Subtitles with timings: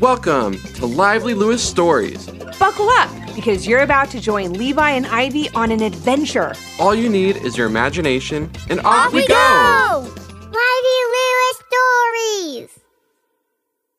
[0.00, 2.26] Welcome to Lively Lewis Stories.
[2.58, 6.54] Buckle up because you're about to join Levi and Ivy on an adventure.
[6.78, 10.10] All you need is your imagination, and off, Off we go!
[10.40, 12.80] Lively Lewis Stories!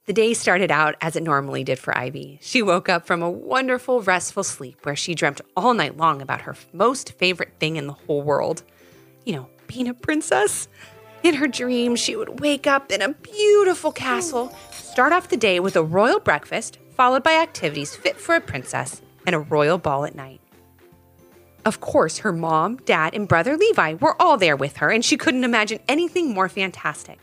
[0.08, 2.40] The day started out as it normally did for Ivy.
[2.42, 6.42] She woke up from a wonderful, restful sleep where she dreamt all night long about
[6.42, 8.63] her most favorite thing in the whole world.
[9.24, 10.68] You know, being a princess.
[11.24, 15.60] In her dreams, she would wake up in a beautiful castle, start off the day
[15.60, 20.04] with a royal breakfast, followed by activities fit for a princess, and a royal ball
[20.05, 20.41] at night.
[21.63, 25.16] Of course, her mom, dad, and brother Levi were all there with her, and she
[25.16, 27.20] couldn't imagine anything more fantastic.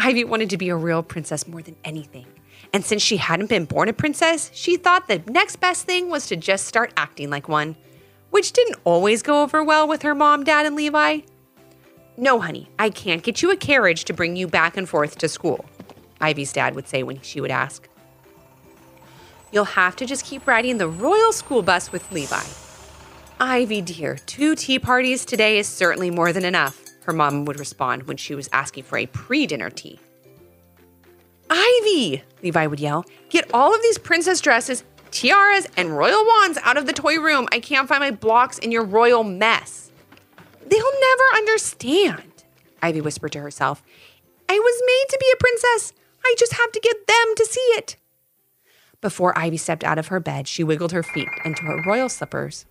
[0.00, 2.26] Ivy wanted to be a real princess more than anything.
[2.72, 6.26] And since she hadn't been born a princess, she thought the next best thing was
[6.26, 7.76] to just start acting like one,
[8.30, 11.20] which didn't always go over well with her mom, dad, and Levi.
[12.18, 15.28] No, honey, I can't get you a carriage to bring you back and forth to
[15.28, 15.66] school,
[16.20, 17.88] Ivy's dad would say when she would ask.
[19.52, 22.42] You'll have to just keep riding the royal school bus with Levi.
[23.38, 28.04] Ivy, dear, two tea parties today is certainly more than enough, her mom would respond
[28.04, 30.00] when she was asking for a pre dinner tea.
[31.50, 36.78] Ivy, Levi would yell, get all of these princess dresses, tiaras, and royal wands out
[36.78, 37.46] of the toy room.
[37.52, 39.85] I can't find my blocks in your royal mess.
[40.68, 42.44] They'll never understand,
[42.82, 43.82] Ivy whispered to herself.
[44.48, 45.92] I was made to be a princess.
[46.24, 47.96] I just have to get them to see it.
[49.00, 52.66] Before Ivy stepped out of her bed, she wiggled her feet into her royal slippers.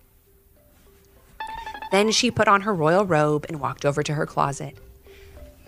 [1.92, 4.76] Then she put on her royal robe and walked over to her closet.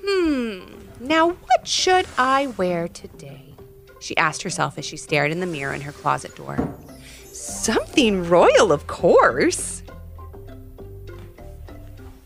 [0.05, 0.61] Hmm,
[1.01, 3.55] now what should I wear today?
[4.01, 6.57] She asked herself as she stared in the mirror in her closet door.
[7.33, 9.78] Something royal, of course.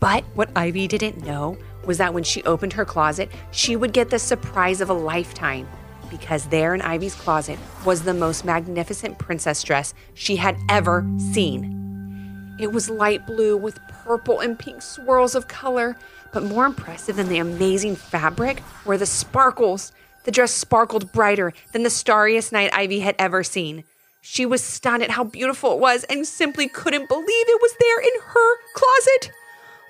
[0.03, 4.09] But what Ivy didn't know was that when she opened her closet, she would get
[4.09, 5.65] the surprise of a lifetime.
[6.09, 12.57] Because there in Ivy's closet was the most magnificent princess dress she had ever seen.
[12.59, 15.95] It was light blue with purple and pink swirls of color,
[16.33, 19.93] but more impressive than the amazing fabric were the sparkles.
[20.25, 23.85] The dress sparkled brighter than the starriest night Ivy had ever seen.
[24.19, 28.01] She was stunned at how beautiful it was and simply couldn't believe it was there
[28.01, 29.31] in her closet.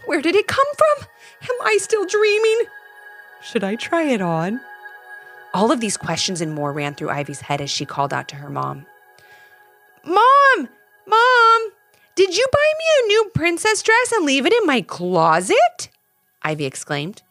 [0.05, 1.07] Where did it come from?
[1.43, 2.63] Am I still dreaming?
[3.41, 4.61] Should I try it on?
[5.53, 8.35] All of these questions and more ran through Ivy's head as she called out to
[8.37, 8.85] her mom.
[10.05, 10.69] Mom!
[11.07, 11.71] Mom!
[12.15, 15.89] Did you buy me a new princess dress and leave it in my closet?
[16.41, 17.21] Ivy exclaimed.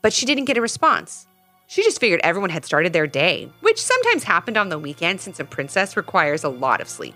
[0.00, 1.26] But she didn't get a response.
[1.66, 5.40] She just figured everyone had started their day, which sometimes happened on the weekend since
[5.40, 7.14] a princess requires a lot of sleep.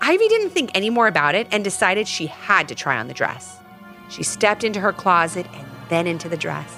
[0.00, 3.14] Ivy didn't think any more about it and decided she had to try on the
[3.14, 3.58] dress.
[4.10, 6.76] She stepped into her closet and then into the dress.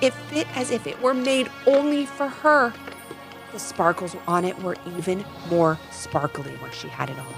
[0.00, 2.72] It fit as if it were made only for her.
[3.52, 7.34] The sparkles on it were even more sparkly when she had it on.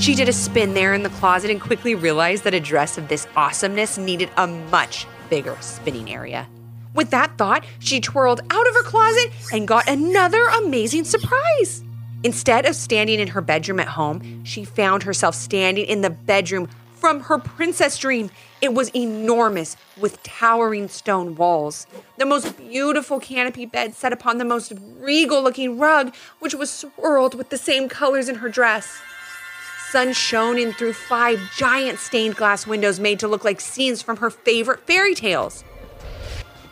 [0.00, 3.08] She did a spin there in the closet and quickly realized that a dress of
[3.08, 6.46] this awesomeness needed a much bigger spinning area.
[6.94, 11.82] With that thought, she twirled out of her closet and got another amazing surprise.
[12.24, 16.68] Instead of standing in her bedroom at home, she found herself standing in the bedroom
[16.96, 18.30] from her princess dream.
[18.60, 21.86] It was enormous with towering stone walls,
[22.16, 27.34] the most beautiful canopy bed set upon the most regal looking rug, which was swirled
[27.34, 28.98] with the same colors in her dress.
[29.90, 34.16] Sun shone in through five giant stained glass windows made to look like scenes from
[34.16, 35.62] her favorite fairy tales.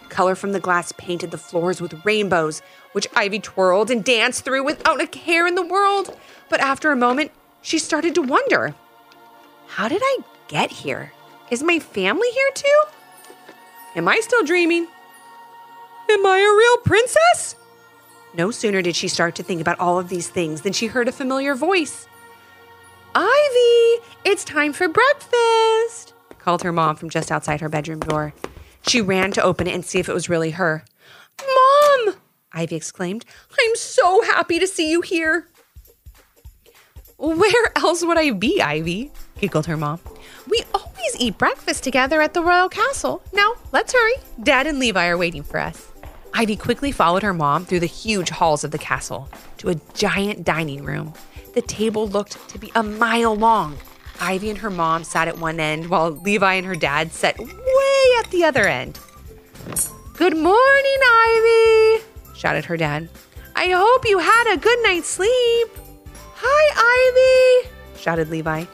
[0.08, 2.62] Color from the glass painted the floors with rainbows,
[2.92, 6.16] which Ivy twirled and danced through without a care in the world.
[6.48, 7.30] But after a moment,
[7.62, 8.74] she started to wonder
[9.74, 11.12] how did I get here?
[11.50, 12.82] Is my family here too?
[13.96, 14.86] Am I still dreaming?
[16.08, 17.56] Am I a real princess?
[18.34, 21.08] No sooner did she start to think about all of these things than she heard
[21.08, 22.06] a familiar voice.
[23.16, 28.32] Ivy, it's time for breakfast, called her mom from just outside her bedroom door.
[28.86, 30.84] She ran to open it and see if it was really her.
[31.41, 32.14] Mom,
[32.52, 35.48] Ivy exclaimed, I'm so happy to see you here.
[37.16, 39.10] Where else would I be, Ivy?
[39.44, 40.00] Giggled her mom.
[40.48, 43.22] We always eat breakfast together at the royal castle.
[43.34, 44.14] Now, let's hurry.
[44.42, 45.92] Dad and Levi are waiting for us.
[46.32, 50.44] Ivy quickly followed her mom through the huge halls of the castle to a giant
[50.44, 51.12] dining room.
[51.52, 53.76] The table looked to be a mile long.
[54.18, 58.04] Ivy and her mom sat at one end while Levi and her dad sat way
[58.20, 58.98] at the other end.
[60.16, 62.04] Good morning, Ivy,
[62.34, 63.10] shouted her dad.
[63.54, 65.68] I hope you had a good night's sleep.
[66.36, 68.64] Hi, Ivy, shouted Levi.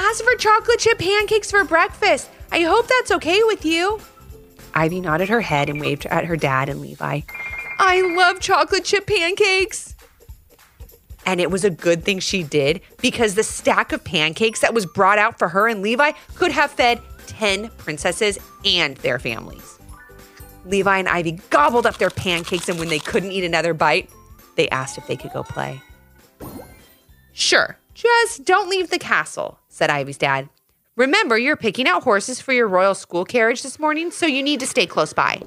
[0.00, 2.30] Asked for chocolate chip pancakes for breakfast.
[2.52, 4.00] I hope that's okay with you.
[4.72, 7.22] Ivy nodded her head and waved at her dad and Levi.
[7.80, 9.96] I love chocolate chip pancakes.
[11.26, 14.86] And it was a good thing she did because the stack of pancakes that was
[14.86, 19.78] brought out for her and Levi could have fed 10 princesses and their families.
[20.64, 24.10] Levi and Ivy gobbled up their pancakes, and when they couldn't eat another bite,
[24.56, 25.80] they asked if they could go play.
[27.32, 30.48] Sure, just don't leave the castle, said Ivy's dad.
[30.94, 34.60] Remember, you're picking out horses for your royal school carriage this morning, so you need
[34.60, 35.42] to stay close by.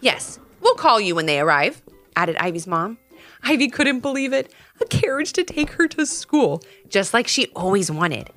[0.00, 1.82] Yes, we'll call you when they arrive,
[2.16, 2.98] added Ivy's mom.
[3.44, 4.52] Ivy couldn't believe it.
[4.80, 8.30] A carriage to take her to school, just like she always wanted.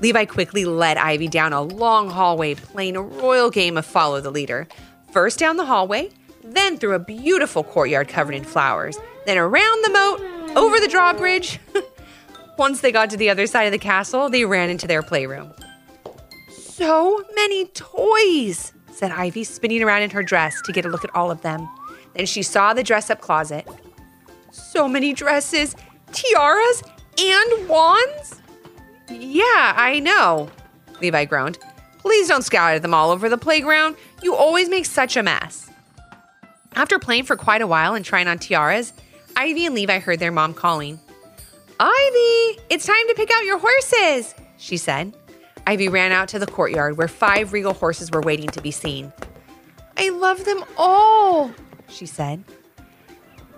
[0.00, 4.30] Levi quickly led Ivy down a long hallway, playing a royal game of follow the
[4.30, 4.66] leader.
[5.10, 6.10] First down the hallway,
[6.42, 8.96] then through a beautiful courtyard covered in flowers,
[9.26, 11.60] then around the moat, over the drawbridge.
[12.58, 15.52] Once they got to the other side of the castle, they ran into their playroom.
[16.50, 21.14] So many toys, said Ivy, spinning around in her dress to get a look at
[21.14, 21.68] all of them.
[22.14, 23.66] Then she saw the dress up closet.
[24.50, 25.76] So many dresses,
[26.12, 26.82] tiaras,
[27.20, 28.42] and wands?
[29.08, 30.50] Yeah, I know,
[31.00, 31.58] Levi groaned.
[31.98, 33.94] Please don't scatter them all over the playground.
[34.20, 35.70] You always make such a mess.
[36.74, 38.92] After playing for quite a while and trying on tiaras,
[39.36, 40.98] Ivy and Levi heard their mom calling.
[41.80, 45.16] Ivy, it's time to pick out your horses, she said.
[45.66, 49.12] Ivy ran out to the courtyard where five regal horses were waiting to be seen.
[49.96, 51.52] I love them all,
[51.88, 52.42] she said.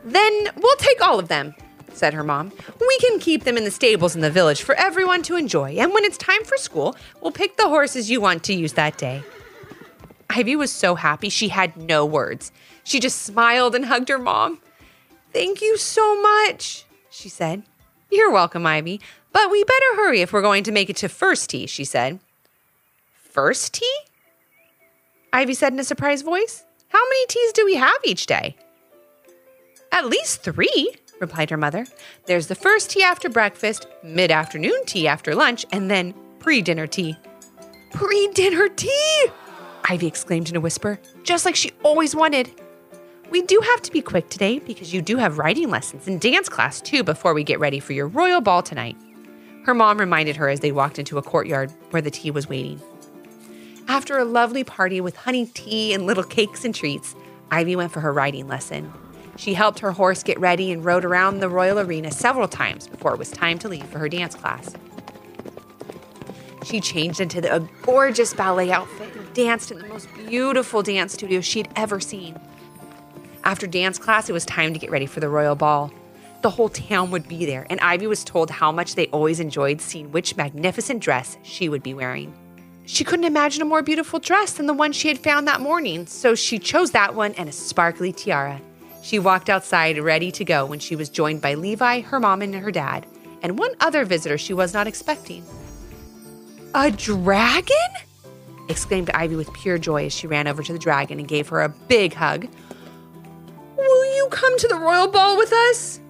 [0.05, 1.55] Then we'll take all of them,
[1.95, 2.53] said her mom.
[2.81, 5.93] We can keep them in the stables in the village for everyone to enjoy, and
[5.93, 9.23] when it's time for school, we'll pick the horses you want to use that day.
[10.29, 12.53] Ivy was so happy she had no words.
[12.85, 14.61] She just smiled and hugged her mom.
[15.33, 17.63] Thank you so much, she said.
[18.11, 19.01] You're welcome, Ivy,
[19.33, 22.19] but we better hurry if we're going to make it to first tea, she said.
[23.13, 23.99] First tea?
[25.33, 26.65] Ivy said in a surprised voice.
[26.89, 28.57] How many teas do we have each day?
[29.93, 31.87] At least three, replied her mother.
[32.27, 36.89] There's the first tea after breakfast, mid afternoon tea after lunch, and then pre dinner
[36.89, 37.17] tea.
[37.93, 39.27] Pre dinner tea!
[39.85, 42.51] Ivy exclaimed in a whisper, just like she always wanted.
[43.31, 46.49] We do have to be quick today because you do have writing lessons and dance
[46.49, 48.97] class too before we get ready for your royal ball tonight.
[49.65, 52.83] Her mom reminded her as they walked into a courtyard where the tea was waiting.
[53.87, 57.15] After a lovely party with honey tea and little cakes and treats,
[57.53, 58.93] Ivy went for her riding lesson.
[59.37, 63.13] She helped her horse get ready and rode around the royal arena several times before
[63.15, 64.75] it was time to leave for her dance class.
[66.65, 71.13] She changed into the, a gorgeous ballet outfit and danced in the most beautiful dance
[71.13, 72.37] studio she'd ever seen.
[73.45, 75.93] After dance class, it was time to get ready for the royal ball.
[76.43, 79.81] The whole town would be there, and Ivy was told how much they always enjoyed
[79.81, 82.33] seeing which magnificent dress she would be wearing.
[82.87, 86.07] She couldn't imagine a more beautiful dress than the one she had found that morning,
[86.07, 88.61] so she chose that one and a sparkly tiara.
[89.03, 92.55] She walked outside ready to go when she was joined by Levi, her mom, and
[92.55, 93.07] her dad,
[93.43, 95.45] and one other visitor she was not expecting.
[96.75, 97.77] A dragon?
[98.69, 101.63] exclaimed Ivy with pure joy as she ran over to the dragon and gave her
[101.63, 102.47] a big hug.
[104.31, 106.01] Come to the royal ball with us?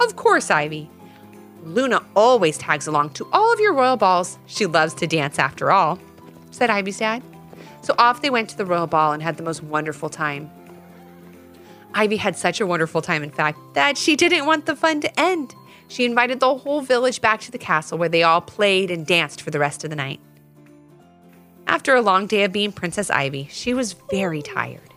[0.00, 0.90] Of course, Ivy.
[1.64, 4.38] Luna always tags along to all of your royal balls.
[4.46, 5.98] She loves to dance after all,
[6.50, 7.22] said Ivy's dad.
[7.82, 10.50] So off they went to the royal ball and had the most wonderful time.
[11.94, 15.20] Ivy had such a wonderful time, in fact, that she didn't want the fun to
[15.20, 15.54] end.
[15.88, 19.42] She invited the whole village back to the castle where they all played and danced
[19.42, 20.20] for the rest of the night.
[21.66, 24.91] After a long day of being Princess Ivy, she was very tired.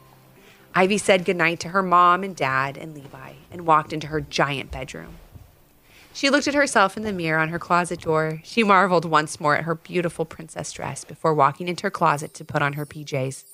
[0.77, 4.71] Ivy said goodnight to her mom and dad and Levi and walked into her giant
[4.71, 5.15] bedroom.
[6.13, 8.41] She looked at herself in the mirror on her closet door.
[8.43, 12.45] She marveled once more at her beautiful princess dress before walking into her closet to
[12.45, 13.45] put on her PJs.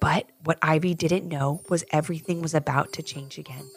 [0.00, 3.68] But what Ivy didn't know was everything was about to change again.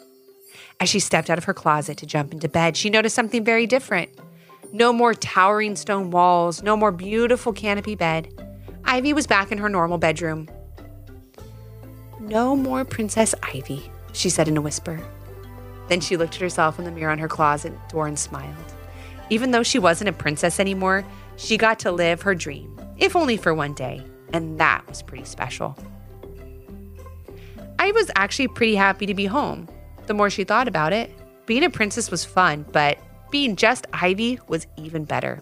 [0.79, 3.65] As she stepped out of her closet to jump into bed, she noticed something very
[3.65, 4.09] different.
[4.71, 8.29] No more towering stone walls, no more beautiful canopy bed.
[8.85, 10.47] Ivy was back in her normal bedroom.
[12.23, 14.97] No more Princess Ivy, she said in a whisper.
[15.89, 18.55] Then she looked at herself in the mirror on her closet door and smiled.
[19.29, 21.03] Even though she wasn't a princess anymore,
[21.35, 24.01] she got to live her dream, if only for one day,
[24.31, 25.77] and that was pretty special.
[27.77, 29.67] I was actually pretty happy to be home.
[30.07, 31.11] The more she thought about it,
[31.45, 32.99] being a princess was fun, but
[33.31, 35.41] being just Ivy was even better.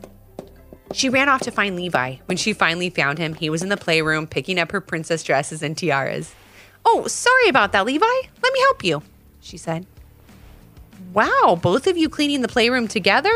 [0.94, 2.16] She ran off to find Levi.
[2.26, 5.62] When she finally found him, he was in the playroom picking up her princess dresses
[5.62, 6.34] and tiaras.
[6.86, 8.06] Oh, sorry about that, Levi.
[8.06, 9.02] Let me help you,
[9.40, 9.86] she said.
[11.14, 13.34] Wow, both of you cleaning the playroom together?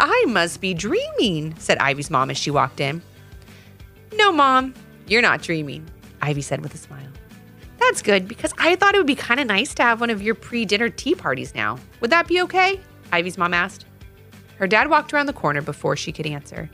[0.00, 3.02] I must be dreaming, said Ivy's mom as she walked in.
[4.14, 4.74] No, Mom,
[5.06, 5.88] you're not dreaming,
[6.22, 7.08] Ivy said with a smile.
[7.78, 10.22] That's good because I thought it would be kind of nice to have one of
[10.22, 11.78] your pre dinner tea parties now.
[12.00, 12.80] Would that be okay?
[13.12, 13.86] Ivy's mom asked.
[14.56, 16.68] Her dad walked around the corner before she could answer.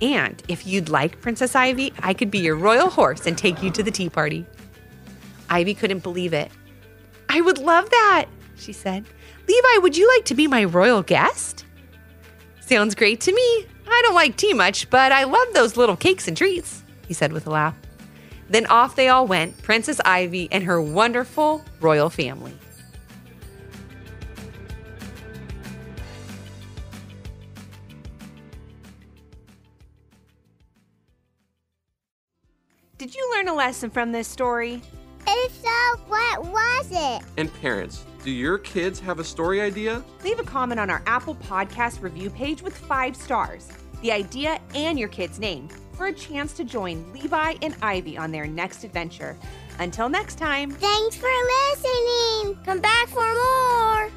[0.00, 3.70] And if you'd like, Princess Ivy, I could be your royal horse and take you
[3.72, 4.46] to the tea party.
[5.48, 6.50] Ivy couldn't believe it.
[7.28, 8.26] I would love that,
[8.56, 9.04] she said.
[9.46, 11.64] Levi, would you like to be my royal guest?
[12.60, 13.66] Sounds great to me.
[13.86, 17.32] I don't like tea much, but I love those little cakes and treats, he said
[17.32, 17.74] with a laugh.
[18.50, 22.54] Then off they all went, Princess Ivy and her wonderful royal family.
[32.98, 34.82] Did you learn a lesson from this story?
[35.48, 37.22] If so, what was it?
[37.38, 40.04] And parents, do your kids have a story idea?
[40.22, 43.66] Leave a comment on our Apple Podcast review page with five stars,
[44.02, 48.30] the idea, and your kid's name for a chance to join Levi and Ivy on
[48.30, 49.38] their next adventure.
[49.78, 50.70] Until next time.
[50.70, 51.30] Thanks for
[51.70, 52.58] listening.
[52.66, 54.10] Come back for more.